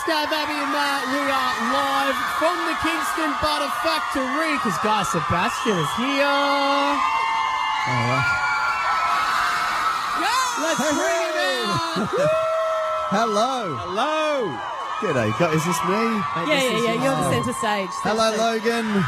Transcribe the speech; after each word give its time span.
Stav 0.00 0.32
Abby 0.32 0.56
and 0.56 0.72
Matt. 0.72 1.04
We 1.12 1.20
are 1.28 1.54
live 1.76 2.16
from 2.40 2.56
the 2.66 2.74
Kingston 2.80 3.30
Butter 3.44 3.70
Factory 3.84 4.52
because 4.56 4.78
Guy 4.82 5.02
Sebastian 5.04 5.76
is 5.78 5.92
here. 6.00 6.32
Let's 10.62 10.80
bring 10.80 11.20
him 11.22 11.36
out. 11.36 12.08
Hello. 13.12 13.76
Hello. 13.76 14.58
G'day. 15.00 15.36
Go- 15.38 15.52
Is 15.52 15.64
this 15.66 15.80
me? 15.84 16.02
Yeah, 16.48 16.62
yeah, 16.62 16.78
yeah. 16.78 17.04
You're 17.04 17.16
the 17.16 17.30
centre 17.30 17.52
stage. 17.52 17.90
centre 17.90 18.08
Hello, 18.08 18.28
stage. 18.30 18.64
Logan. 18.64 19.04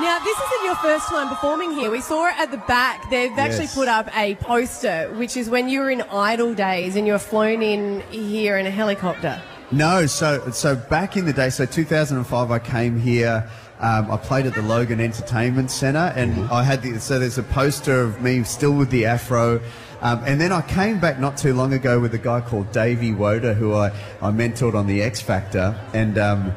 Now, 0.00 0.18
this 0.18 0.36
isn't 0.36 0.64
your 0.64 0.74
first 0.76 1.06
time 1.08 1.28
performing 1.28 1.70
here. 1.72 1.90
We 1.90 2.00
saw 2.00 2.26
it 2.26 2.34
at 2.38 2.50
the 2.50 2.56
back. 2.56 3.08
They've 3.10 3.30
actually 3.38 3.64
Yes. 3.64 3.74
put 3.74 3.86
up 3.88 4.08
a 4.16 4.34
poster, 4.36 5.08
which 5.14 5.36
is 5.36 5.48
when 5.48 5.68
you 5.68 5.80
were 5.80 5.90
in 5.90 6.02
Idol 6.02 6.52
days 6.52 6.96
and 6.96 7.06
you 7.06 7.12
were 7.12 7.18
flown 7.20 7.62
in 7.62 8.02
here 8.10 8.58
in 8.58 8.66
a 8.66 8.70
helicopter. 8.70 9.40
No, 9.70 10.06
so 10.06 10.50
so 10.50 10.74
back 10.76 11.16
in 11.16 11.24
the 11.26 11.32
day, 11.32 11.48
so 11.48 11.64
2005, 11.64 12.50
I 12.50 12.58
came 12.58 12.98
here. 13.00 13.48
Um, 13.80 14.10
I 14.10 14.16
played 14.16 14.46
at 14.46 14.54
the 14.54 14.62
Logan 14.62 15.00
Entertainment 15.00 15.70
Centre, 15.70 16.12
and 16.16 16.48
I 16.50 16.62
had 16.64 16.82
the 16.82 16.98
so 17.00 17.18
there's 17.18 17.38
a 17.38 17.42
poster 17.42 18.00
of 18.00 18.20
me 18.20 18.42
still 18.44 18.72
with 18.72 18.90
the 18.90 19.06
afro. 19.06 19.60
Um, 20.02 20.22
and 20.26 20.40
then 20.40 20.52
I 20.52 20.60
came 20.62 21.00
back 21.00 21.18
not 21.18 21.36
too 21.38 21.54
long 21.54 21.72
ago 21.72 21.98
with 21.98 22.12
a 22.14 22.18
guy 22.18 22.40
called 22.40 22.70
Davey 22.72 23.12
Woder, 23.12 23.54
who 23.54 23.74
I, 23.74 23.88
I 24.20 24.30
mentored 24.32 24.74
on 24.74 24.86
the 24.86 25.02
X 25.02 25.20
Factor, 25.20 25.74
and 25.94 26.18
um, 26.18 26.52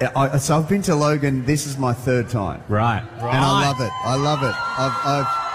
I, 0.00 0.36
so 0.38 0.58
I've 0.58 0.68
been 0.68 0.82
to 0.82 0.94
Logan. 0.94 1.44
This 1.44 1.66
is 1.66 1.78
my 1.78 1.92
third 1.92 2.28
time. 2.28 2.62
Right. 2.68 3.02
and 3.18 3.22
I 3.22 3.66
love 3.68 3.80
it. 3.80 3.90
I 4.04 4.14
love 4.16 4.42
it. 4.42 4.54
I've, 4.78 5.06
I've 5.06 5.46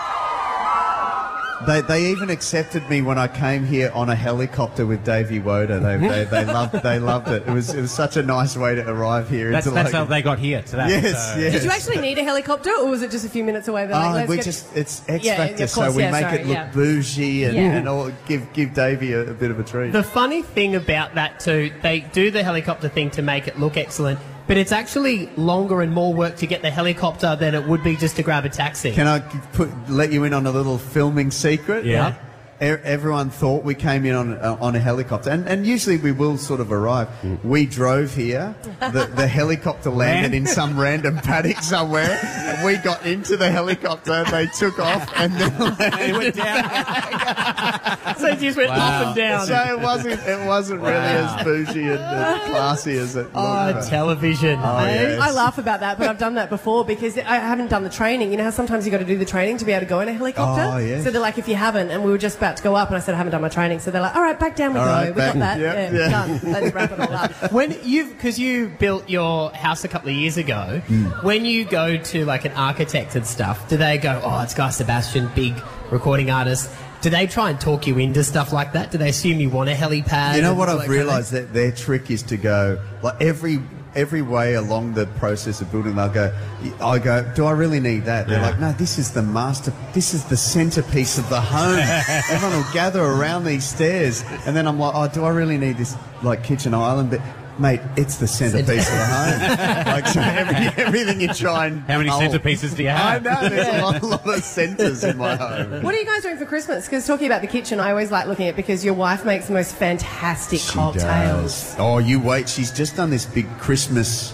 they, 1.68 1.82
they 1.82 2.12
even 2.12 2.30
accepted 2.30 2.90
me 2.90 3.02
when 3.02 3.18
I 3.18 3.28
came 3.28 3.66
here 3.66 3.92
on 3.94 4.10
a 4.10 4.16
helicopter 4.16 4.86
with 4.86 5.06
Davey 5.06 5.40
Woder. 5.40 5.80
They, 5.80 5.98
they, 5.98 6.24
they 6.32 6.46
loved 6.46 6.74
they 6.82 7.00
loved 7.00 7.28
it. 7.30 7.48
It 7.48 7.52
was 7.52 7.74
it 7.74 7.82
was 7.82 7.92
such 7.92 8.18
a 8.18 8.24
nice 8.24 8.58
way 8.58 8.76
to 8.76 8.90
arrive 8.90 9.30
here. 9.30 9.52
That's, 9.52 9.68
into 9.68 9.76
that's 9.76 9.92
how 9.92 10.06
they 10.06 10.22
got 10.22 10.40
here 10.40 10.62
today. 10.64 10.88
Yes, 10.90 11.34
so- 11.34 11.40
yes. 11.40 11.54
Did 11.54 11.64
you 11.64 11.70
actually 11.70 11.98
need 12.02 12.18
a 12.18 12.24
helicopter, 12.24 12.72
or 12.80 12.90
was 12.90 13.02
it 13.02 13.12
just 13.12 13.26
a 13.26 13.30
few 13.30 13.44
minutes 13.44 13.68
away? 13.68 13.86
They're 13.86 13.96
like, 13.96 14.26
Oh, 14.28 14.30
we 14.30 14.38
get- 14.38 14.46
just 14.46 14.76
it's 14.76 15.08
X 15.08 15.24
Yeah, 15.24 15.38
Factor, 15.38 15.58
course, 15.68 15.74
so 15.74 15.92
we 15.92 16.02
yeah, 16.04 16.12
make 16.12 16.22
sorry, 16.24 16.38
it 16.38 16.48
look 16.48 16.56
yeah. 16.56 16.72
bougie 16.72 17.44
and, 17.44 17.56
Yeah. 17.56 17.62
and 17.78 17.88
all, 17.88 18.12
give 18.26 18.52
give 18.54 18.74
Davey 18.74 19.14
a, 19.14 19.30
a 19.30 19.34
bit 19.34 19.52
of 19.52 19.60
a 19.60 19.64
treat. 19.64 19.92
The 19.92 20.04
funny 20.04 20.42
thing 20.42 20.76
about 20.76 21.16
that 21.16 21.40
too, 21.40 21.72
they 21.82 22.00
do 22.00 22.32
the 22.32 22.44
helicopter 22.44 22.90
thing 22.90 23.12
to 23.12 23.22
make 23.22 23.48
it 23.48 23.60
look 23.60 23.78
excellent, 23.78 24.20
but 24.52 24.58
it's 24.58 24.74
actually 24.74 25.28
longer 25.38 25.82
and 25.82 25.94
more 25.94 26.14
work 26.14 26.36
to 26.36 26.46
get 26.46 26.62
the 26.62 26.70
helicopter 26.70 27.38
than 27.38 27.56
it 27.56 27.66
would 27.66 27.82
be 27.86 27.96
just 27.96 28.18
to 28.18 28.22
grab 28.22 28.44
a 28.44 28.50
taxi. 28.50 28.92
Can 28.92 29.08
I 29.08 29.20
put 29.54 29.70
let 29.90 30.12
you 30.12 30.26
in 30.26 30.34
on 30.34 30.46
a 30.46 30.52
little 30.52 30.78
filming 30.78 31.32
secret? 31.32 31.86
Yeah. 31.86 32.16
E- 32.62 32.66
Everyone 32.66 33.30
thought 33.30 33.64
we 33.64 33.76
came 33.76 34.06
in 34.06 34.14
on 34.14 34.38
uh, 34.38 34.58
on 34.60 34.76
a 34.76 34.80
helicopter, 34.80 35.30
and, 35.30 35.48
and 35.48 35.66
usually 35.66 35.96
we 35.96 36.12
will 36.12 36.38
sort 36.38 36.60
of 36.60 36.70
arrive. 36.74 37.08
Mm. 37.22 37.42
We 37.46 37.66
drove 37.66 38.14
here. 38.14 38.54
The, 38.82 39.10
the 39.16 39.26
helicopter 39.26 39.90
landed 39.90 40.36
in 40.36 40.46
some 40.60 40.78
random 40.78 41.16
paddock 41.20 41.60
somewhere. 41.60 42.20
And 42.22 42.66
we 42.66 42.76
got 42.76 43.06
into 43.06 43.38
the 43.38 43.50
helicopter. 43.50 44.26
They 44.26 44.48
took 44.48 44.80
off, 44.80 45.10
and 45.16 45.32
then 45.34 45.76
They 45.98 46.12
went 46.12 46.36
down. 46.36 47.98
so 48.22 48.28
it 48.28 48.40
just 48.40 48.58
went 48.58 48.72
up 48.72 49.08
and 49.08 49.16
down. 49.16 49.46
so 49.46 49.56
it 49.56 49.80
wasn't 49.80 50.20
it 50.28 50.48
wasn't 50.48 50.82
really 50.82 50.94
as 50.94 51.44
bougie 51.44 51.90
and, 51.90 52.00
and 52.00 52.52
classy 52.52 52.98
as 52.98 53.16
it 53.16 53.28
oh, 53.34 53.72
looked. 53.74 53.88
oh, 53.88 53.90
television. 53.90 54.60
Oh, 54.60 54.86
yes. 54.86 55.20
I 55.20 55.32
laugh 55.32 55.58
about 55.58 55.82
that, 55.82 55.98
but 55.98 56.08
I've 56.08 56.18
done 56.18 56.36
that 56.36 56.50
before 56.50 56.86
because 56.86 57.18
I 57.18 57.36
haven't 57.36 57.70
done 57.70 57.84
the 57.84 57.90
training. 57.90 58.32
You 58.32 58.38
know 58.38 58.46
how 58.46 58.52
sometimes 58.52 58.86
you 58.86 58.92
got 58.92 59.00
to 59.00 59.06
do 59.06 59.18
the 59.18 59.26
training 59.26 59.58
to 59.58 59.66
be 59.66 59.72
able 59.72 59.86
to 59.86 59.90
go 59.90 60.00
in 60.00 60.08
a 60.08 60.14
helicopter. 60.14 60.64
Oh, 60.64 60.78
yes. 60.78 61.04
So 61.04 61.12
they're 61.12 61.22
like, 61.22 61.38
if 61.38 61.48
you 61.48 61.56
haven't, 61.56 61.92
and 61.92 62.04
we 62.04 62.12
were 62.12 62.18
just 62.18 62.38
about 62.38 62.58
to 62.58 62.64
go 62.64 62.76
up, 62.76 62.90
and 62.90 62.98
I 62.98 63.00
said 63.00 63.14
I 63.16 63.18
haven't 63.18 63.32
done 63.32 63.42
my 63.42 63.50
training. 63.50 63.80
So 63.80 63.92
they're 63.92 64.02
like, 64.02 64.16
all 64.16 64.22
right, 64.22 64.40
back 64.40 64.56
down 64.56 64.74
we 64.74 64.80
All 64.80 64.86
go. 64.86 64.92
right, 64.92 65.10
we 65.10 65.16
back- 65.16 65.34
got 65.34 65.40
that. 65.40 65.60
yep, 65.60 65.94
yeah, 65.94 66.00
yeah. 66.00 66.10
done. 66.10 66.40
Let's 66.52 66.76
wrap 66.76 66.92
it 66.92 67.00
all 67.00 67.14
up. 67.14 67.52
When 67.52 67.76
you, 67.84 68.06
because 68.06 68.40
you 68.40 68.70
built 68.70 69.10
your 69.10 69.52
house 69.52 69.84
a 69.84 69.88
couple 69.88 70.10
of 70.10 70.16
years 70.16 70.38
ago, 70.38 70.82
hmm. 70.86 71.06
when 71.26 71.46
you 71.46 71.66
go 71.66 71.98
to 71.98 72.26
like 72.26 72.46
an 72.46 72.54
architect 72.54 73.16
and 73.16 73.26
stuff, 73.26 73.68
do 73.70 73.78
they 73.78 73.98
go, 73.98 74.22
"Oh, 74.24 74.42
it's 74.42 74.54
Guy 74.54 74.70
Sebastian, 74.70 75.30
big 75.36 75.54
recording 75.92 76.30
artist"? 76.32 76.70
Do 77.02 77.10
they 77.10 77.28
try 77.28 77.50
and 77.50 77.60
talk 77.60 77.88
you 77.88 77.98
into 77.98 78.24
stuff 78.24 78.54
like 78.54 78.74
that? 78.74 78.92
Do 78.92 78.98
they 78.98 79.10
assume 79.10 79.40
you 79.40 79.50
want 79.50 79.70
a 79.70 79.74
helipad? 79.74 80.36
You 80.36 80.42
know 80.42 80.54
what 80.54 80.70
I've 80.70 80.78
that 80.80 80.88
kind 80.88 80.92
of 80.92 81.06
realised 81.06 81.32
that 81.34 81.54
their 81.54 81.72
trick 81.72 82.12
is 82.12 82.22
to 82.24 82.38
go 82.38 82.80
like 83.02 83.20
every 83.22 83.60
every 83.94 84.22
way 84.22 84.54
along 84.54 84.94
the 84.94 85.06
process 85.06 85.60
of 85.60 85.70
building. 85.72 85.96
They'll 85.96 86.08
go. 86.10 86.34
I 86.80 87.00
go. 87.00 87.30
Do 87.36 87.46
I 87.46 87.52
really 87.52 87.80
need 87.80 88.06
that? 88.06 88.28
They're 88.28 88.40
Yeah. 88.40 88.50
like, 88.52 88.60
no. 88.60 88.72
This 88.74 88.98
is 88.98 89.12
the 89.12 89.22
master. 89.24 89.74
This 89.94 90.14
is 90.14 90.24
the 90.26 90.38
centerpiece 90.38 91.18
of 91.18 91.28
the 91.30 91.42
home. 91.42 91.78
Everyone 92.32 92.56
will 92.58 92.72
gather 92.74 93.02
around 93.04 93.44
these 93.46 93.66
stairs, 93.66 94.24
and 94.46 94.56
then 94.56 94.68
I'm 94.68 94.80
like, 94.80 94.94
oh, 94.96 95.08
do 95.14 95.26
I 95.26 95.30
really 95.30 95.58
need 95.58 95.78
this 95.78 95.96
like 96.24 96.44
kitchen 96.44 96.74
island? 96.74 97.10
But 97.10 97.20
mate, 97.60 97.80
it's 97.98 98.18
the 98.18 98.28
centerpiece 98.28 98.88
of 98.90 98.98
the 98.98 99.06
home. 99.06 99.86
like 99.86 100.08
so 100.08 100.22
every, 100.22 100.84
everything 100.84 101.22
you 101.22 101.28
try 101.34 101.68
and 101.68 101.82
How 101.82 101.98
many 101.98 102.10
oh, 102.10 102.14
centerpieces 102.20 102.76
do 102.76 102.84
you 102.84 102.90
have? 102.90 103.26
I 103.26 103.42
know. 103.42 103.50
There's 103.50 103.68
a 103.68 103.82
lot, 103.82 104.02
a 104.02 104.06
lot 104.06 104.28
of 104.28 104.44
centers 104.44 105.04
in 105.04 105.18
my 105.18 105.36
home. 105.36 105.84
What 105.84 105.94
are 105.96 105.98
you 106.00 106.06
guys 106.06 106.24
doing 106.24 106.38
for 106.38 106.46
Christmas? 106.46 106.86
Because 106.86 107.06
talking 107.06 107.26
about 107.28 107.42
the 107.42 107.48
kitchen, 107.48 107.80
I 107.80 107.92
always 107.92 108.12
like 108.12 108.28
looking 108.28 108.48
at 108.48 108.52
it 108.52 108.56
because 108.56 108.84
your 108.84 108.94
wife 108.94 109.26
makes 109.26 109.48
the 109.48 109.54
most 109.54 109.76
fantastic 109.76 110.60
She 110.60 110.74
cocktails. 110.74 111.64
does. 111.64 111.76
Oh, 111.80 111.98
you 112.00 112.20
wait. 112.20 112.50
She's 112.50 112.72
just 112.72 112.96
done 112.96 113.10
this 113.10 113.26
big 113.26 113.48
Christmas 113.58 114.34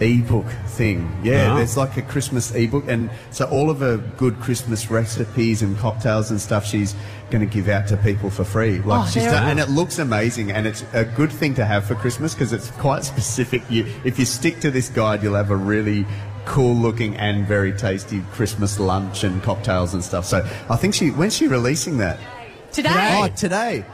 ebook 0.00 0.46
thing. 0.66 1.10
Yeah, 1.22 1.52
Oh. 1.52 1.56
there's 1.56 1.76
like 1.76 1.96
a 1.96 2.02
Christmas 2.02 2.54
ebook, 2.54 2.84
and 2.88 3.10
so 3.30 3.46
all 3.46 3.70
of 3.70 3.80
her 3.80 3.96
good 4.16 4.38
Christmas 4.40 4.90
recipes 4.90 5.62
and 5.62 5.76
cocktails 5.78 6.30
and 6.30 6.40
stuff 6.40 6.64
she's 6.64 6.94
going 7.30 7.46
to 7.46 7.52
give 7.52 7.68
out 7.68 7.86
to 7.88 7.96
people 7.98 8.30
for 8.30 8.44
free. 8.44 8.78
Like 8.80 9.00
Oh, 9.02 9.04
she's 9.06 9.22
there- 9.24 9.32
done, 9.32 9.48
and 9.50 9.60
it 9.60 9.68
looks 9.68 9.98
amazing, 9.98 10.50
and 10.52 10.66
it's 10.66 10.84
a 10.92 11.04
good 11.04 11.30
thing 11.32 11.54
to 11.56 11.64
have 11.64 11.84
for 11.84 11.94
Christmas 11.94 12.34
because 12.34 12.52
it's 12.52 12.70
quite 12.72 13.04
specific. 13.14 13.62
You, 13.68 13.86
if 14.04 14.18
you 14.18 14.24
stick 14.24 14.60
to 14.60 14.70
this 14.70 14.88
guide, 14.88 15.22
you'll 15.22 15.34
have 15.34 15.50
a 15.50 15.56
really 15.56 16.06
cool 16.46 16.74
looking 16.74 17.14
and 17.16 17.46
very 17.46 17.72
tasty 17.72 18.22
Christmas 18.32 18.78
lunch 18.80 19.22
and 19.24 19.42
cocktails 19.42 19.92
and 19.92 20.02
stuff. 20.02 20.24
So 20.24 20.46
I 20.70 20.76
think 20.76 20.94
she 20.94 21.08
when's 21.10 21.36
she 21.36 21.46
releasing 21.48 21.98
that? 21.98 22.18
Today, 22.72 23.20
Oh, 23.22 23.28
today. 23.28 23.84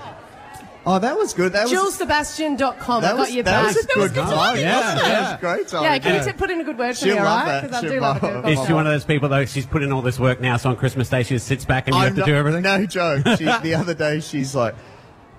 Oh, 0.87 0.99
that 0.99 1.17
was 1.17 1.33
good. 1.33 1.53
That 1.55 1.65
was 1.65 1.73
JulesSebastian.com. 1.73 2.99
I 2.99 3.01
that 3.01 3.11
got 3.13 3.19
was, 3.19 3.35
your 3.35 3.43
that 3.45 3.65
back. 3.65 3.75
was 3.75 3.85
a 3.85 3.89
good 3.89 4.15
good 4.15 4.21
time. 4.25 4.57
Yeah, 4.57 4.63
Yeah, 4.63 4.95
that 4.95 5.07
yeah. 5.07 5.31
was 5.33 5.41
great 5.41 5.69
time. 5.69 5.83
Yeah, 5.85 5.99
can 5.99 6.15
you 6.27 6.33
t- 6.33 6.37
put 6.37 6.51
in 6.51 6.61
a 6.61 6.65
good 6.65 6.79
word 6.79 6.95
for 6.97 7.05
She'll 7.07 7.15
me, 7.15 7.19
all 7.21 7.25
love 7.25 7.47
right? 7.47 7.63
Because 7.63 7.85
I 7.85 7.89
do 7.89 8.01
love 8.01 8.17
a 8.17 8.21
good 8.43 8.49
Is 8.59 8.67
she 8.67 8.73
one 8.75 8.87
of 8.87 8.93
those 8.93 9.05
people 9.05 9.29
though? 9.31 9.45
She's 9.47 9.65
put 9.67 9.83
in 9.83 9.93
all 9.93 10.03
this 10.03 10.19
work 10.21 10.41
now, 10.41 10.57
so 10.59 10.71
on 10.71 10.77
Christmas 10.77 11.09
Day 11.09 11.23
she 11.23 11.37
just 11.37 11.47
sits 11.47 11.65
back 11.65 11.87
and 11.87 11.95
you 11.97 12.01
have 12.03 12.11
I'm 12.11 12.15
to 12.17 12.21
not- 12.21 12.27
do 12.27 12.35
everything. 12.35 12.63
No 12.63 12.85
joke. 12.87 13.25
She, 13.39 13.45
the 13.45 13.75
other 13.79 13.95
day, 13.95 14.21
she's 14.21 14.55
like, 14.55 14.75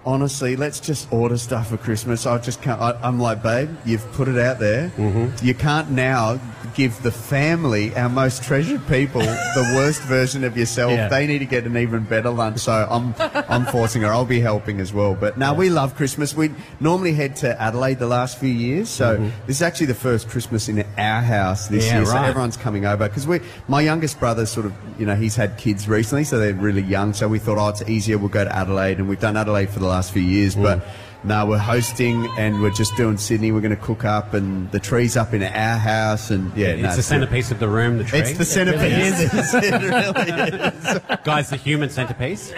honestly, 0.05 0.55
let's 0.55 0.79
just 0.79 1.11
order 1.13 1.37
stuff 1.37 1.69
for 1.69 1.77
Christmas. 1.77 2.25
I 2.25 2.37
just 2.39 2.61
can't. 2.61 2.81
I, 2.81 2.91
I'm 3.03 3.19
like, 3.19 3.41
babe, 3.43 3.69
you've 3.85 4.09
put 4.13 4.27
it 4.27 4.37
out 4.39 4.59
there. 4.59 4.89
Mm-hmm. 4.97 5.45
You 5.45 5.53
can't 5.53 5.91
now 5.91 6.39
give 6.75 7.01
the 7.03 7.11
family, 7.11 7.95
our 7.95 8.09
most 8.09 8.43
treasured 8.43 8.85
people, 8.87 9.21
the 9.21 9.71
worst 9.75 10.01
version 10.03 10.43
of 10.43 10.57
yourself. 10.57 10.91
Yeah. 10.91 11.07
They 11.07 11.25
need 11.25 11.39
to 11.39 11.45
get 11.45 11.63
an 11.65 11.77
even 11.77 12.03
better 12.03 12.29
lunch. 12.29 12.59
So 12.59 12.73
I'm, 12.89 13.15
I'm 13.49 13.65
forcing 13.65 14.01
her. 14.01 14.09
I'll 14.09 14.25
be 14.25 14.41
helping 14.41 14.79
as 14.81 14.91
well. 14.93 15.15
But 15.15 15.37
now 15.37 15.53
we 15.53 15.69
love 15.69 15.95
Christmas. 15.95 16.35
We 16.35 16.51
normally 16.79 17.13
head 17.13 17.37
to 17.37 17.59
Adelaide 17.61 17.99
the 17.99 18.07
last 18.07 18.37
few 18.37 18.49
years. 18.49 18.89
So 18.89 19.17
this 19.47 19.57
is 19.57 19.61
actually 19.61 19.87
the 19.87 19.95
first 19.95 20.27
Christmas 20.29 20.67
in 20.67 20.85
our 20.97 21.21
house 21.21 21.67
this 21.69 21.85
Mm-hmm. 21.85 21.93
Yeah, 21.93 21.97
year. 22.01 22.05
So 22.07 22.17
everyone's 22.17 22.57
coming 22.57 22.85
over 22.85 23.07
because 23.07 23.25
we, 23.27 23.39
my 23.67 23.81
youngest 23.81 24.19
brother, 24.19 24.45
sort 24.45 24.65
of, 24.65 24.73
you 24.99 25.05
know, 25.05 25.15
he's 25.15 25.35
had 25.35 25.57
kids 25.57 25.87
recently, 25.87 26.23
so 26.25 26.39
they're 26.39 26.53
really 26.53 26.81
young. 26.81 27.13
So 27.13 27.27
we 27.27 27.39
thought, 27.39 27.57
oh, 27.57 27.69
it's 27.69 27.81
easier. 27.89 28.17
We'll 28.17 28.29
go 28.29 28.43
to 28.43 28.55
Adelaide, 28.55 28.97
and 28.97 29.07
we've 29.07 29.19
done 29.19 29.37
Adelaide 29.37 29.69
for 29.69 29.79
the 29.79 29.87
last 29.87 30.11
few 30.11 30.21
years, 30.23 30.55
but. 30.55 30.83
No, 31.25 31.45
we're 31.47 31.57
hosting 31.57 32.29
and 32.37 32.61
we're 32.61 32.69
just 32.69 32.95
doing 32.95 33.17
Sydney. 33.17 33.51
We're 33.51 33.61
going 33.61 33.75
to 33.75 33.81
cook 33.81 34.05
up, 34.05 34.35
and 34.35 34.71
the 34.71 34.79
tree's 34.79 35.17
up 35.17 35.33
in 35.33 35.41
our 35.41 35.77
house, 35.77 36.29
and 36.29 36.55
yeah, 36.55 36.75
no, 36.75 36.87
it's 36.87 36.97
the 36.97 37.03
centerpiece 37.03 37.49
of 37.49 37.59
the 37.59 37.67
room, 37.67 37.97
the 37.97 38.03
tree. 38.03 38.19
It's 38.19 38.37
the 38.37 38.45
centerpiece. 38.45 39.33
it 39.33 39.71
really 39.71 40.51
is. 40.61 40.99
Guys, 41.23 41.49
the 41.49 41.55
human 41.55 41.89
centerpiece. 41.89 42.49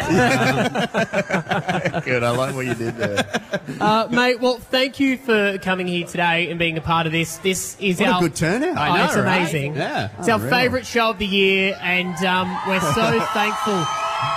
Good. 2.03 2.23
I 2.23 2.29
like 2.31 2.55
what 2.55 2.65
you 2.65 2.73
did 2.75 2.97
there. 2.97 3.41
Uh, 3.79 4.09
mate, 4.11 4.41
well, 4.41 4.57
thank 4.57 4.99
you 4.99 5.17
for 5.17 5.57
coming 5.59 5.87
here 5.87 6.05
today 6.05 6.49
and 6.49 6.59
being 6.59 6.77
a 6.77 6.81
part 6.81 7.05
of 7.05 7.13
this. 7.13 7.37
This 7.37 7.77
is 7.79 8.01
What 8.01 8.09
a 8.09 8.11
our 8.13 8.21
good 8.21 8.35
turnout. 8.35 8.77
Oh, 8.77 8.81
I 8.81 8.97
know, 8.97 9.05
it's 9.05 9.15
right? 9.15 9.37
amazing. 9.39 9.75
Yeah. 9.77 10.09
It's 10.19 10.27
our 10.27 10.35
Unreal. 10.35 10.51
favourite 10.51 10.85
show 10.85 11.11
of 11.11 11.19
the 11.19 11.25
year, 11.25 11.77
and 11.81 12.15
um, 12.25 12.53
we're 12.67 12.81
so 12.81 13.19
thankful 13.33 13.85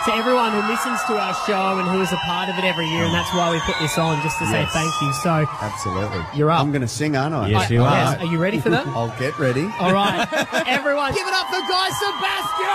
to 0.05 0.15
everyone 0.15 0.53
who 0.53 0.63
listens 0.69 1.03
to 1.05 1.19
our 1.19 1.35
show 1.47 1.79
and 1.79 1.89
who 1.89 2.01
is 2.01 2.13
a 2.13 2.17
part 2.27 2.49
of 2.49 2.59
it 2.59 2.65
every 2.65 2.87
year, 2.89 3.05
and 3.05 3.15
that's 3.15 3.33
why 3.35 3.51
we 3.51 3.59
put 3.61 3.79
this 3.81 3.97
on, 3.99 4.21
just 4.23 4.39
to 4.39 4.47
say 4.47 4.65
thank 4.67 4.93
you. 5.01 5.13
So, 5.13 5.47
Absolutely. 5.61 6.23
You're 6.35 6.51
up. 6.51 6.61
I'm 6.61 6.71
going 6.73 6.83
to 6.83 6.89
sing, 6.89 7.17
aren't 7.17 7.35
I? 7.35 7.49
Yes, 7.49 7.71
you 7.71 7.83
are. 7.83 7.91
yes, 7.91 8.19
are 8.21 8.27
you 8.27 8.39
ready 8.39 8.61
for 8.61 8.71
that? 8.71 8.87
I'll 8.89 9.15
get 9.19 9.39
ready. 9.39 9.65
All 9.79 9.93
right, 9.93 10.27
everyone, 10.67 11.15
give 11.15 11.27
it 11.27 11.35
up 11.35 11.47
for 11.49 11.61
Guy 11.61 11.91
Sebastian! 11.91 12.71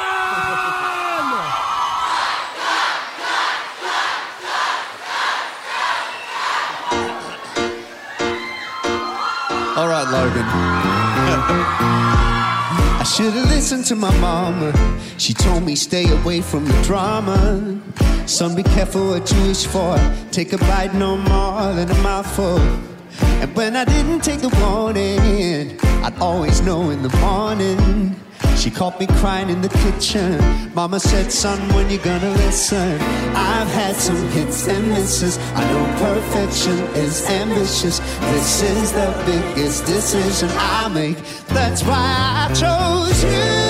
All 9.78 9.90
right, 9.90 10.08
Logan. 10.10 10.46
Should've 13.06 13.50
listened 13.50 13.86
to 13.86 13.96
my 13.96 14.12
mama. 14.18 14.74
She 15.18 15.34
told 15.34 15.64
me 15.64 15.76
stay 15.76 16.10
away 16.10 16.42
from 16.42 16.66
the 16.66 16.82
drama. 16.82 17.80
Son, 18.26 18.56
be 18.56 18.64
careful 18.64 19.10
what 19.10 19.32
you 19.32 19.42
wish 19.44 19.66
for. 19.68 19.96
Take 20.32 20.54
a 20.54 20.58
bite 20.58 20.94
no 20.96 21.16
more 21.16 21.72
than 21.74 21.90
a 21.92 22.02
mouthful. 22.02 22.60
And 23.42 23.56
when 23.56 23.76
I 23.76 23.86
didn't 23.86 24.22
take 24.22 24.42
the 24.42 24.50
warning, 24.60 25.80
I'd 26.04 26.18
always 26.20 26.62
know 26.62 26.90
in 26.90 27.04
the 27.04 27.16
morning. 27.18 28.20
She 28.56 28.72
caught 28.72 29.00
me 29.00 29.08
crying 29.08 29.50
in 29.50 29.62
the 29.62 29.70
kitchen. 29.70 30.40
Mama 30.74 31.00
said, 31.00 31.32
son, 31.32 31.60
when 31.76 31.90
you 31.90 32.00
gonna 32.00 32.32
listen? 32.32 33.00
I've 33.36 33.68
had 33.68 33.96
some 33.96 34.28
hits 34.30 34.68
and 34.68 34.88
misses. 34.90 35.38
I 35.54 35.64
know 35.72 35.86
perfection 36.00 36.78
is 36.96 37.26
ambitious. 37.30 38.00
This 38.00 38.64
is 38.64 38.92
the 38.92 39.24
biggest 39.26 39.86
decision 39.86 40.50
I 40.54 40.88
make. 40.88 41.18
That's 41.48 41.84
why 41.84 42.48
I 42.50 42.54
chose 42.54 43.24
you. 43.24 43.65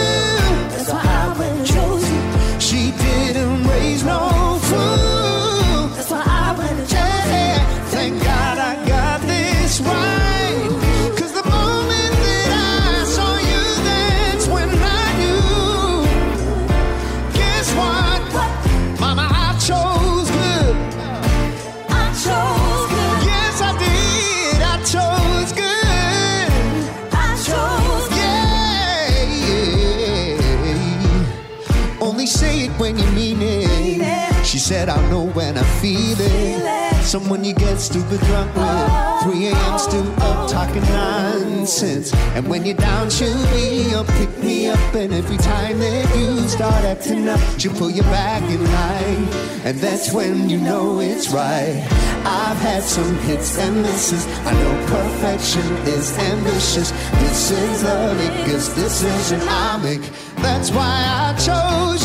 When 35.86 35.96
I 35.96 36.16
feel 36.16 36.66
it. 36.66 37.04
Someone 37.04 37.44
you 37.44 37.54
get 37.54 37.78
stupid 37.78 38.20
drunk 38.22 38.56
with. 38.56 39.34
3 39.34 39.48
a.m. 39.48 39.80
still 39.80 40.22
up 40.22 40.50
talking 40.50 40.82
nonsense. 40.84 42.14
And 42.36 42.48
when 42.48 42.66
you're 42.66 42.76
down, 42.78 43.10
she'll 43.10 43.34
be 43.52 43.94
up, 43.94 44.08
pick 44.08 44.30
me 44.40 44.68
up. 44.68 44.96
And 44.96 45.14
every 45.14 45.38
time 45.38 45.80
that 45.80 46.18
you 46.18 46.48
start 46.48 46.84
acting 46.86 47.30
up, 47.30 47.40
she'll 47.60 47.74
pull 47.74 47.92
you 47.92 48.04
back 48.04 48.44
in 48.50 48.64
line. 48.64 49.28
And 49.64 49.78
that's 49.80 50.14
when 50.14 50.50
you 50.50 50.60
know 50.60 51.00
it's 51.00 51.30
right. 51.32 51.88
I've 52.26 52.58
had 52.58 52.84
some 52.84 53.16
hits 53.20 53.58
and 53.60 53.82
misses. 53.82 54.26
I 54.46 54.54
know 54.54 54.86
perfection 54.88 55.66
is 55.88 56.18
ambitious. 56.18 56.92
This 57.22 57.52
is 57.52 57.84
the 57.84 58.16
biggest 58.18 58.76
decision 58.76 59.40
I 59.44 59.78
make. 59.78 60.02
That's 60.38 60.72
why 60.72 61.06
I 61.08 61.34
chose 61.34 62.05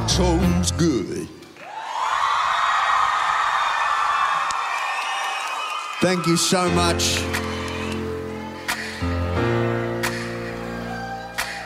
I 0.00 0.70
good. 0.78 1.28
Thank 6.00 6.28
you 6.28 6.36
so 6.36 6.70
much. 6.70 7.20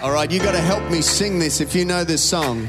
All 0.02 0.12
right, 0.12 0.30
you 0.30 0.40
got 0.40 0.52
to 0.52 0.60
help 0.60 0.90
me 0.90 1.02
sing 1.02 1.38
this 1.38 1.60
if 1.60 1.74
you 1.74 1.84
know 1.84 2.04
this 2.04 2.24
song. 2.24 2.68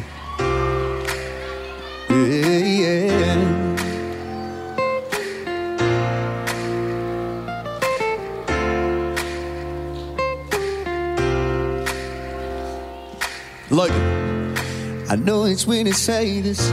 It's 15.54 15.68
weird 15.68 15.86
to 15.86 15.94
say 15.94 16.42
this, 16.42 16.68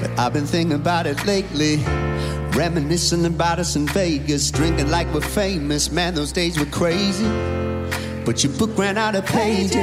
but 0.00 0.10
I've 0.18 0.32
been 0.32 0.44
thinking 0.44 0.74
about 0.74 1.06
it 1.06 1.24
lately. 1.26 1.76
Reminiscing 2.58 3.24
about 3.24 3.60
us 3.60 3.76
in 3.76 3.86
Vegas, 3.86 4.50
drinking 4.50 4.90
like 4.90 5.06
we're 5.14 5.20
famous. 5.20 5.92
Man, 5.92 6.16
those 6.16 6.32
days 6.32 6.58
were 6.58 6.66
crazy. 6.66 7.28
But 8.24 8.42
your 8.42 8.52
book 8.54 8.76
ran 8.76 8.98
out 8.98 9.14
of 9.14 9.24
pages. 9.26 9.76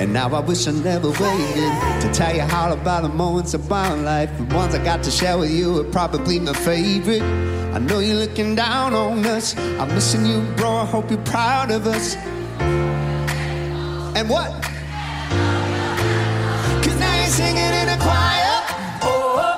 And 0.00 0.14
now 0.14 0.34
I 0.34 0.40
wish 0.40 0.66
I 0.66 0.70
never 0.70 1.10
waited 1.10 2.00
to 2.00 2.10
tell 2.14 2.34
you 2.34 2.46
all 2.50 2.72
about 2.72 3.02
the 3.02 3.10
moments 3.10 3.52
of 3.52 3.68
my 3.68 3.92
life. 3.92 4.34
The 4.38 4.44
ones 4.44 4.74
I 4.74 4.82
got 4.82 5.02
to 5.02 5.10
share 5.10 5.36
with 5.36 5.50
you 5.50 5.80
are 5.80 5.84
probably 5.84 6.40
my 6.40 6.54
favorite. 6.54 7.20
I 7.20 7.78
know 7.78 7.98
you're 7.98 8.16
looking 8.16 8.54
down 8.54 8.94
on 8.94 9.26
us. 9.26 9.54
I'm 9.54 9.88
missing 9.88 10.24
you, 10.24 10.40
bro. 10.56 10.70
I 10.70 10.86
hope 10.86 11.10
you're 11.10 11.22
proud 11.24 11.70
of 11.72 11.86
us. 11.86 12.16
And 14.16 14.30
what? 14.30 14.77
Singing 17.28 17.56
in 17.56 17.88
a 17.88 17.96
choir. 17.98 18.62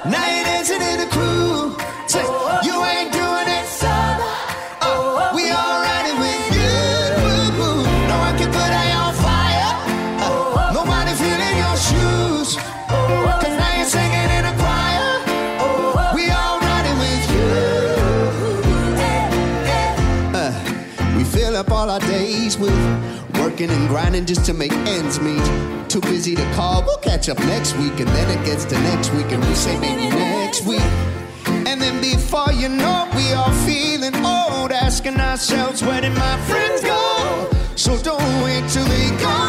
Now 0.04 0.26
you're 0.26 0.44
dancing 0.44 0.82
in 0.82 1.00
a 1.00 1.06
crew. 1.06 1.76
Say, 2.06 2.20
you 2.66 2.84
ain't 2.84 3.10
doing 3.12 3.48
it 3.48 3.64
solo. 3.64 4.28
Uh, 4.82 5.32
we 5.34 5.48
all 5.50 5.80
riding 5.80 6.18
with 6.20 6.44
you. 6.58 6.74
No 8.10 8.18
one 8.26 8.36
can 8.36 8.50
put 8.50 8.70
out 8.80 8.88
your 8.94 9.12
fire. 9.24 9.72
Uh, 10.20 10.72
nobody 10.74 11.12
feeling 11.14 11.56
your 11.56 11.76
shoes. 11.88 12.58
Cause 13.40 13.54
now 13.56 13.72
you're 13.78 13.86
singing 13.86 14.30
in 14.36 14.44
a 14.44 14.54
choir. 14.60 15.08
We 16.14 16.28
all 16.30 16.58
riding 16.60 16.98
with 16.98 17.24
you. 17.32 17.46
Uh, 20.34 20.52
we 21.16 21.22
fill 21.24 21.56
up 21.56 21.70
all 21.70 21.88
our 21.88 22.00
days 22.00 22.58
with 22.58 22.76
working 23.60 23.76
and 23.76 23.88
grinding 23.88 24.26
just 24.26 24.44
to 24.46 24.54
make 24.54 24.72
ends 24.72 25.20
meet. 25.20 25.42
Too 25.88 26.00
busy 26.00 26.34
to 26.34 26.52
call, 26.54 26.82
we'll 26.82 26.98
catch 26.98 27.28
up 27.28 27.38
next 27.40 27.76
week, 27.76 27.98
and 28.00 28.08
then 28.08 28.38
it 28.38 28.44
gets 28.46 28.64
to 28.66 28.74
next 28.80 29.12
week, 29.12 29.30
and 29.32 29.44
we 29.44 29.54
say 29.54 29.78
maybe 29.80 30.08
next 30.08 30.64
week. 30.64 30.80
And 31.66 31.80
then 31.80 32.00
before 32.00 32.52
you 32.52 32.68
know 32.68 33.08
it, 33.08 33.16
we 33.16 33.32
all 33.32 33.52
feeling 33.66 34.14
old, 34.24 34.72
asking 34.72 35.20
ourselves, 35.20 35.82
where 35.82 36.00
did 36.00 36.14
my 36.14 36.36
friends 36.48 36.80
go? 36.82 37.50
So 37.76 37.98
don't 38.02 38.42
wait 38.42 38.68
till 38.70 38.84
they 38.84 39.10
go 39.20 39.39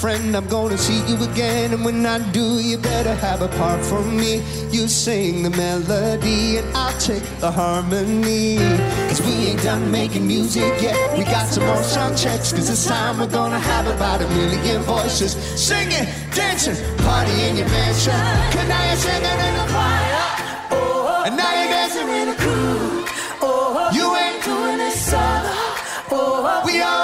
friend, 0.00 0.36
I'm 0.36 0.46
gonna 0.46 0.78
see 0.78 1.00
you 1.08 1.16
again. 1.24 1.72
And 1.72 1.84
when 1.84 2.06
I 2.06 2.18
do, 2.30 2.60
you 2.60 2.78
better 2.78 3.14
have 3.16 3.42
a 3.42 3.48
part 3.60 3.84
for 3.84 4.02
me. 4.02 4.36
You 4.70 4.86
sing 4.86 5.42
the 5.42 5.50
melody, 5.50 6.58
and 6.58 6.66
I'll 6.76 6.96
take 7.00 7.24
the 7.40 7.50
harmony. 7.50 8.58
Cause 9.08 9.20
we 9.26 9.32
ain't 9.48 9.62
done 9.62 9.90
making 9.90 10.26
music 10.26 10.70
yet. 10.80 10.96
We 11.18 11.24
got 11.24 11.46
some 11.48 11.66
more 11.66 11.82
sound 11.82 12.16
checks, 12.16 12.52
cause 12.52 12.68
this 12.68 12.86
time 12.86 13.18
we're 13.18 13.34
gonna 13.40 13.58
have 13.58 13.86
about 13.88 14.22
a 14.22 14.28
million 14.28 14.82
voices. 14.82 15.32
Singing, 15.68 16.06
dancing, 16.34 16.78
party 16.98 17.36
in 17.48 17.56
your 17.56 17.68
mansion. 17.68 18.20
Cause 18.52 18.68
now 18.68 18.84
you're 18.88 19.02
singing 19.08 19.40
in 19.48 19.54
the 19.60 19.66
choir. 19.72 20.26
Oh, 20.70 21.24
and 21.26 21.36
now 21.36 21.52
you're 21.58 21.72
dancing 21.76 22.08
in 22.20 22.28
a 22.28 22.36
crew. 22.42 23.04
Oh, 23.42 23.90
you 23.96 24.06
ain't 24.24 24.44
doing 24.44 24.80
it 24.88 24.96
solo. 25.10 25.58
Oh, 26.10 26.62
we 26.64 26.80
all 26.82 26.97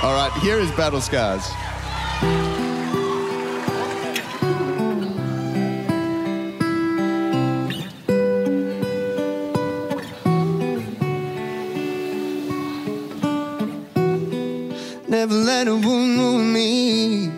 All 0.00 0.14
right, 0.14 0.32
here 0.34 0.58
is 0.60 0.70
Battle 0.76 1.00
Scars. 1.00 1.42
Never 15.08 15.34
let 15.34 15.66
a 15.66 15.74
wound 15.74 16.18
wound 16.18 16.54
me. 16.54 17.28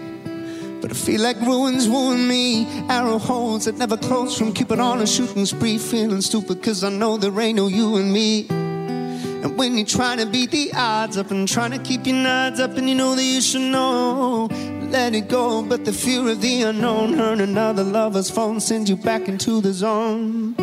But 0.83 0.91
I 0.91 0.95
feel 0.95 1.23
like 1.23 1.41
ruins 1.41 1.89
wound 1.89 2.29
me. 2.29 2.67
Arrow 2.91 3.17
holes 3.17 3.65
that 3.65 3.79
never 3.79 3.97
close 3.97 4.37
from 4.37 4.53
keeping 4.53 4.81
on 4.81 5.01
a 5.01 5.07
shooting 5.07 5.47
spree. 5.47 5.79
Feeling 5.79 6.21
stupid 6.21 6.63
cause 6.63 6.85
I 6.85 6.91
know 6.91 7.17
there 7.17 7.41
ain't 7.41 7.57
no 7.57 7.69
you 7.69 7.97
and 7.97 8.13
me. 8.13 8.60
When 9.61 9.77
you're 9.77 9.85
trying 9.85 10.17
to 10.17 10.25
beat 10.25 10.53
the 10.53 10.73
odds 10.75 11.19
up 11.19 11.31
and 11.31 11.47
trying 11.47 11.73
to 11.73 11.79
keep 11.79 12.07
your 12.07 12.17
nods 12.17 12.59
up, 12.61 12.79
and 12.79 12.89
you 12.89 12.95
know 12.95 13.15
that 13.15 13.23
you 13.23 13.43
should 13.43 13.71
know, 13.71 14.49
let 14.89 15.15
it 15.15 15.29
go. 15.29 15.63
But 15.63 15.85
the 15.85 15.93
fear 15.93 16.27
of 16.31 16.41
the 16.41 16.63
unknown, 16.63 17.13
heard 17.13 17.43
another 17.43 17.85
lover's 17.85 18.31
phone, 18.31 18.61
sends 18.61 18.89
you 18.89 18.97
back 18.97 19.29
into 19.29 19.61
the 19.61 19.75
zone. 19.75 20.55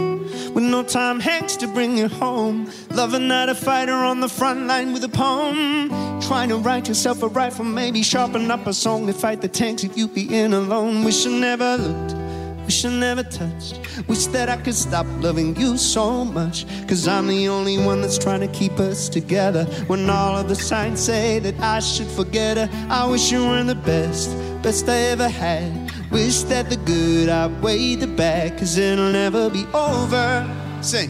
With 0.51 0.63
no 0.63 0.81
time 0.81 1.19
hanks 1.19 1.55
to 1.57 1.67
bring 1.67 1.95
you 1.95 2.07
home. 2.07 2.71
Loving 2.89 3.27
not 3.27 3.49
a 3.49 3.53
fighter 3.53 3.93
on 3.93 4.19
the 4.19 4.27
front 4.27 4.65
line 4.65 4.93
with 4.93 5.03
a 5.03 5.09
poem. 5.09 5.89
Trying 6.19 6.49
to 6.49 6.57
write 6.57 6.87
yourself 6.87 7.21
a 7.21 7.27
rifle, 7.27 7.65
maybe 7.65 8.01
sharpen 8.01 8.49
up 8.49 8.65
a 8.65 8.73
song 8.73 9.05
to 9.05 9.13
fight 9.13 9.41
the 9.41 9.47
tanks 9.47 9.83
if 9.83 9.95
you 9.95 10.07
be 10.07 10.35
in 10.35 10.53
alone. 10.53 11.03
Wish 11.03 11.27
I 11.27 11.29
never 11.29 11.77
looked. 11.77 12.26
Wish 12.67 12.83
I 12.83 12.89
never 12.89 13.23
touched. 13.23 13.79
Wish 14.09 14.25
that 14.25 14.49
I 14.49 14.57
could 14.57 14.75
stop 14.75 15.05
loving 15.21 15.55
you 15.55 15.77
so 15.77 16.25
much. 16.25 16.65
Cause 16.85 17.07
I'm 17.07 17.25
the 17.27 17.47
only 17.47 17.77
one 17.77 18.01
that's 18.01 18.17
trying 18.17 18.41
to 18.41 18.49
keep 18.49 18.73
us 18.73 19.07
together. 19.07 19.63
When 19.87 20.09
all 20.09 20.35
of 20.35 20.49
the 20.49 20.55
signs 20.55 20.99
say 20.99 21.39
that 21.39 21.57
I 21.61 21.79
should 21.79 22.07
forget 22.07 22.57
her, 22.57 22.69
I 22.89 23.09
wish 23.09 23.31
you 23.31 23.47
were 23.47 23.63
the 23.63 23.75
best, 23.75 24.35
best 24.61 24.89
I 24.89 24.97
ever 25.13 25.29
had. 25.29 25.89
Wish 26.11 26.41
that 26.51 26.69
the 26.69 26.75
good 26.75 27.29
outweighed 27.29 28.01
the 28.01 28.07
bad, 28.07 28.57
cause 28.57 28.77
it'll 28.77 29.13
never 29.13 29.49
be 29.49 29.65
over. 29.73 30.45
Sing. 30.81 31.09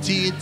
Till 0.00 0.32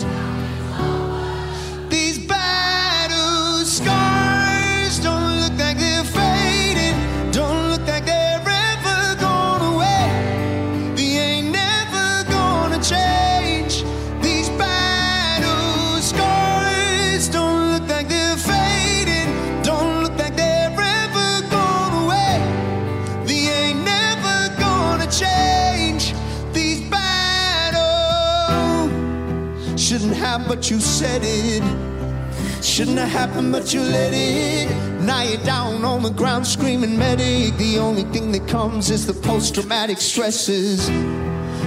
but 30.38 30.70
you 30.70 30.80
said 30.80 31.22
it. 31.24 31.62
Shouldn't 32.62 32.98
have 32.98 33.08
happened, 33.08 33.52
but 33.52 33.74
you 33.74 33.80
let 33.80 34.12
it. 34.14 34.70
Now 35.02 35.22
you're 35.22 35.42
down 35.44 35.84
on 35.84 36.02
the 36.02 36.10
ground 36.10 36.46
screaming 36.46 36.96
medic. 36.96 37.56
The 37.58 37.78
only 37.78 38.04
thing 38.04 38.32
that 38.32 38.46
comes 38.48 38.90
is 38.90 39.06
the 39.06 39.14
post-traumatic 39.14 39.98
stresses. 39.98 40.88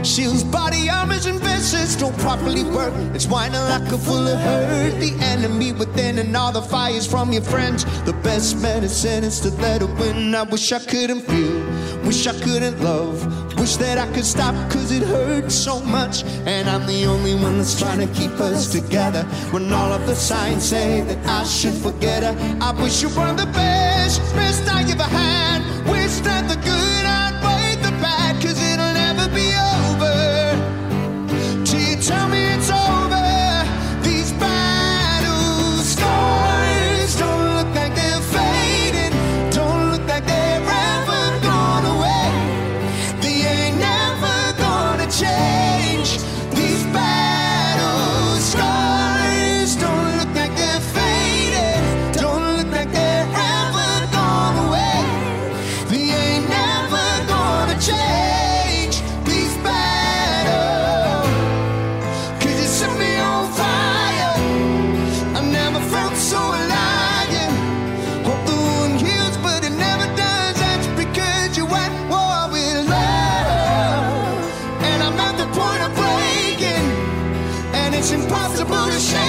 Shields, 0.04 0.44
body 0.44 0.90
armors, 0.90 1.26
and 1.26 1.40
vests 1.40 1.96
don't 1.96 2.18
properly 2.20 2.64
work. 2.64 2.94
It's 3.16 3.28
whining 3.28 3.60
like 3.62 3.92
a 3.92 3.98
full 3.98 4.28
of 4.28 4.40
hurt. 4.40 5.00
The 5.00 5.14
enemy 5.20 5.72
within 5.72 6.20
and 6.20 6.36
all 6.38 6.52
the 6.52 6.62
fires 6.62 7.08
from 7.08 7.34
your 7.34 7.42
friends. 7.42 7.86
The 8.06 8.14
best 8.24 8.62
medicine 8.62 9.24
is 9.24 9.40
to 9.42 9.50
let 9.62 9.82
it 9.82 9.90
win. 10.00 10.36
I 10.36 10.44
wish 10.44 10.72
I 10.72 10.80
couldn't 10.80 11.22
feel, 11.22 11.64
wish 12.06 12.28
I 12.28 12.34
couldn't 12.40 12.82
love. 12.82 13.16
Wish 13.60 13.78
that 13.78 13.98
I 13.98 14.08
could 14.14 14.26
stop 14.26 14.54
cause 14.72 14.92
it 14.92 15.04
hurts 15.04 15.56
so 15.56 15.80
much. 15.82 16.24
And 16.46 16.70
I'm 16.70 16.86
the 16.86 17.06
only 17.06 17.34
one 17.34 17.58
that's 17.58 17.78
trying 17.78 18.00
to 18.00 18.14
keep 18.14 18.32
us 18.40 18.72
together. 18.72 19.24
When 19.52 19.72
all 19.74 19.92
of 19.92 20.06
the 20.06 20.16
signs 20.16 20.64
say 20.64 21.02
that 21.02 21.26
I 21.26 21.44
should 21.44 21.74
forget 21.74 22.24
her. 22.24 22.36
I 22.62 22.72
wish 22.82 23.02
you 23.02 23.10
were 23.10 23.34
the 23.34 23.48
best, 23.48 24.22
best 24.36 24.68
I 24.70 24.82
ever 24.84 25.04
had. 25.04 25.62
Wish 25.90 26.20
that 26.22 26.48
the 26.48 26.56
good 26.56 27.06
outweighed 27.06 27.25
impossible 78.26 78.86
to 78.88 79.00
shake 79.00 79.25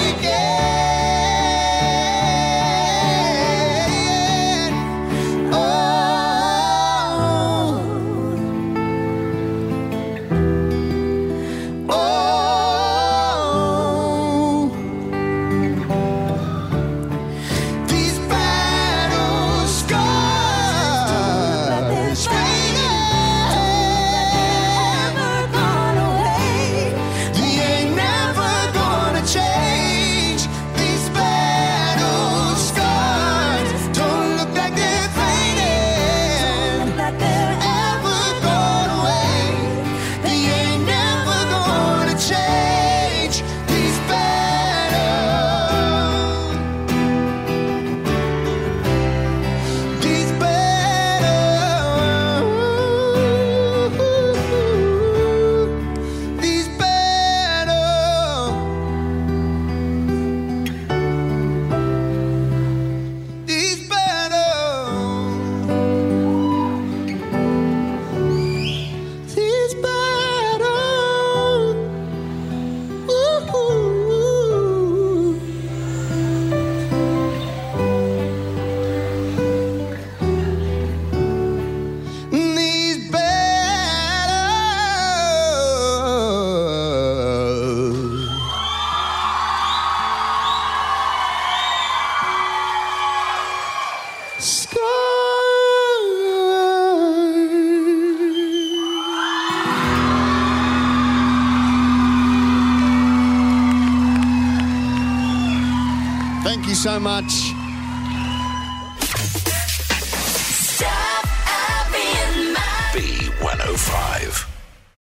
so 106.87 107.01
much. 107.01 107.56